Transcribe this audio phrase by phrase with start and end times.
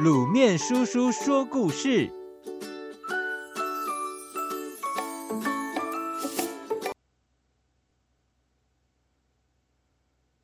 [0.00, 2.10] 卤面叔叔说故事：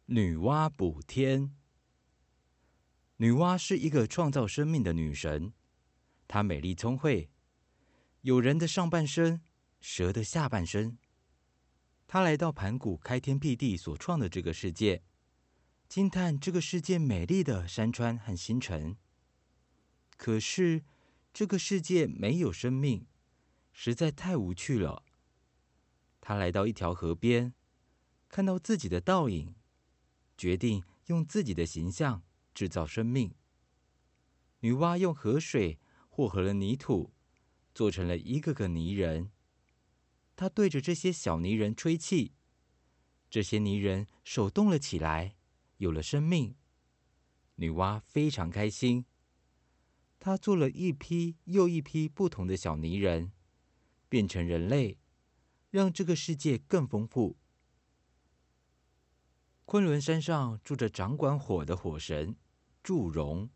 [0.05, 1.57] 女娲补天。
[3.17, 5.55] 女娲是一个创造生命的女神，
[6.29, 7.31] 她美丽聪慧，
[8.21, 9.41] 有人的上半身，
[9.81, 10.99] 蛇的下半身。
[12.07, 15.03] 她来到盘古开天辟地所创的这个世界，
[15.89, 18.99] 惊叹这个世界美丽的山川和星辰。
[20.19, 20.85] 可是，
[21.33, 23.07] 这个世界没有生命，
[23.73, 25.05] 实在太无趣了。
[26.21, 27.55] 他来到一条河边，
[28.29, 29.55] 看到自己的倒影，
[30.37, 33.33] 决定用自己的形象制造生命。
[34.61, 37.15] 女娲用河水和合了泥土，
[37.73, 39.31] 做成了一个个泥人。
[40.35, 42.35] 她对着这些小泥人吹气，
[43.31, 45.37] 这些泥人手动了起来，
[45.77, 46.57] 有了生命。
[47.55, 49.07] 女娲非常开心。
[50.21, 53.33] 他做了一批又一批不同的小泥人，
[54.09, 54.99] 变成人类，
[55.71, 57.37] 让这个世界更丰富。
[59.65, 62.37] 昆仑山上住着掌管火的火神
[62.83, 63.51] 祝融。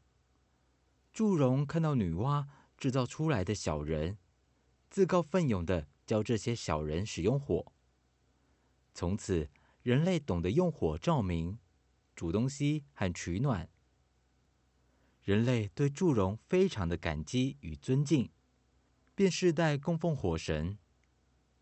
[1.12, 4.18] 祝融看到女娲制造出来的小人，
[4.90, 7.72] 自告奋勇地教这些小人使用火。
[8.94, 9.50] 从此，
[9.82, 11.58] 人类懂得用火照明、
[12.14, 13.70] 煮东西和取暖。
[15.22, 18.30] 人类对祝融非常的感激与尊敬，
[19.14, 20.78] 便世代供奉火神，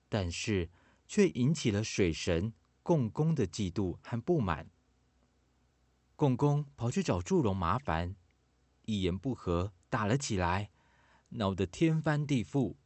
[0.09, 0.71] 但是
[1.07, 4.71] 却引起了水神共工的嫉妒和不满。
[6.17, 8.17] 共工跑去找祝融麻烦，
[8.87, 10.71] 一言不合打了起来，
[11.31, 12.77] 闹得天翻地覆。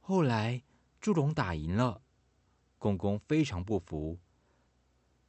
[0.00, 0.64] 后来
[1.00, 2.02] 祝融打赢了，
[2.78, 4.20] 共工非常不服，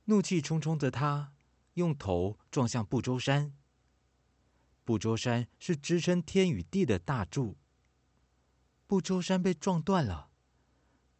[0.06, 1.34] 怒气冲冲的他
[1.73, 3.53] 用头撞向不周山。
[4.90, 7.58] 不周山是支撑天与地的大柱，
[8.88, 10.31] 不周山被撞断了，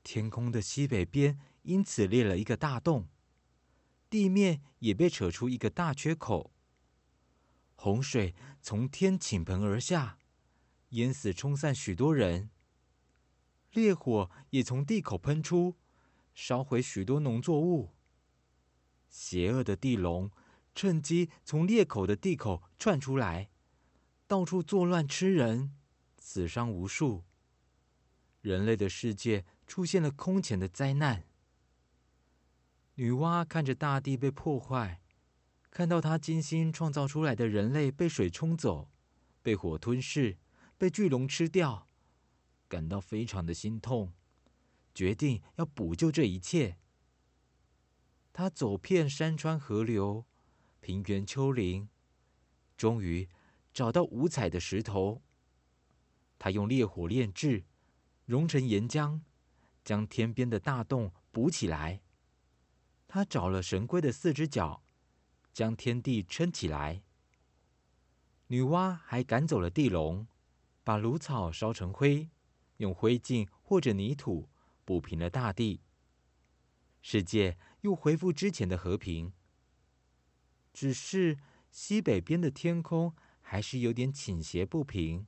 [0.02, 3.10] 天空的西北边因此裂了一个大洞，
[4.10, 6.52] 地面也被扯出一个大缺口。
[7.76, 10.18] 洪水从天倾盆而下，
[10.90, 12.50] 淹死冲散许多人；
[13.72, 15.76] 烈火也从地口喷出，
[16.34, 17.92] 烧毁许多农作物。
[19.08, 20.32] 邪恶的地龙
[20.74, 23.52] 趁机从裂口的地口窜出来。
[24.30, 25.74] 到处作乱吃人，
[26.20, 27.24] 死伤无数。
[28.42, 31.26] 人类的世界出现了空前的灾难。
[32.94, 35.02] 女娲看着大地被破坏，
[35.72, 38.92] 看到她精心创造出来的人类被水冲走、
[39.42, 40.38] 被火吞噬、
[40.78, 41.88] 被巨龙吃掉，
[42.68, 44.14] 感到非常的心痛，
[44.94, 46.78] 决定要补救这一切。
[48.32, 50.28] 她走遍山川河流、
[50.80, 51.90] 平原丘陵，
[52.78, 53.28] 终于。
[53.74, 55.22] 找到五彩的石头，
[56.38, 57.64] 他用烈火炼制，
[58.26, 59.22] 熔成岩浆，
[59.84, 62.02] 将天边的大洞补起来。
[63.08, 64.84] 他找了神龟的四只脚，
[65.54, 67.04] 将天地撑起来。
[68.48, 70.28] 女娲还赶走了地龙，
[70.84, 72.30] 把芦草烧成灰，
[72.78, 74.50] 用灰烬或者泥土
[74.84, 75.82] 补平了大地，
[77.02, 79.32] 世界又恢复之前的和平。
[80.74, 81.38] 只是
[81.72, 83.16] 西北边的天空。
[83.52, 85.26] 还是有点倾斜不平，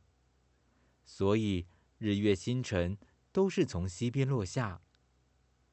[1.04, 1.66] 所以
[1.98, 2.96] 日月星辰
[3.32, 4.80] 都是从西边落下，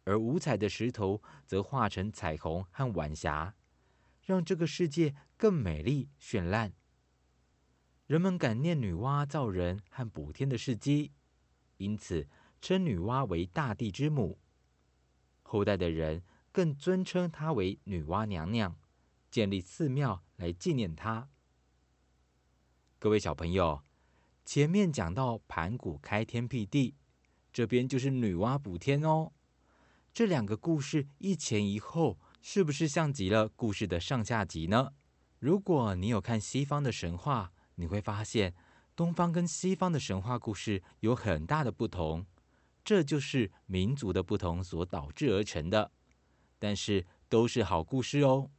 [0.05, 3.55] 而五彩的石头则化成彩虹和晚霞，
[4.23, 6.73] 让这个世界更美丽绚烂。
[8.07, 11.13] 人们感念女娲造人和补天的事迹，
[11.77, 12.27] 因此
[12.63, 14.39] 称女娲为大地之母。
[15.43, 18.75] 后代的人更尊称她为女娲娘娘，
[19.31, 21.29] 建立寺庙来纪念她。
[23.01, 23.85] 各位小朋友，
[24.45, 26.97] 前面讲到盘古开天辟地，
[27.53, 29.31] 这边就是女娲补天哦。
[30.13, 34.95] 这两个故事一前一后，是不是像极了故事的上下集呢？
[35.39, 38.53] 如果你有看西方的神话，你会发现
[38.97, 42.27] 东方跟西方的神话故事有很大的不同，
[42.85, 45.93] 这就是民族的不同所导致而成的。
[46.59, 48.51] 但是都是好故事哦。